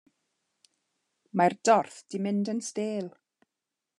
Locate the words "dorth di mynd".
1.69-2.51